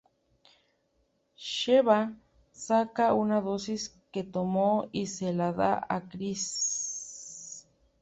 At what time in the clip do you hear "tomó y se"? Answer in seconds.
4.23-5.31